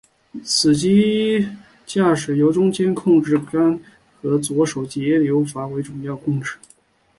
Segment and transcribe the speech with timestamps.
[0.43, 1.47] 此机
[1.85, 3.79] 驾驶由中间控制杆
[4.19, 6.55] 和左手节流阀为主要控制。